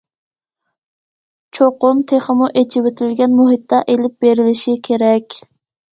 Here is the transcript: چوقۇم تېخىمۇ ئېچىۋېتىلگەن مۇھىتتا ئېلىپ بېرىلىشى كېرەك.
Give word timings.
چوقۇم 1.57 2.01
تېخىمۇ 2.11 2.49
ئېچىۋېتىلگەن 2.61 3.35
مۇھىتتا 3.41 3.85
ئېلىپ 3.95 4.17
بېرىلىشى 4.27 4.79
كېرەك. 4.89 5.43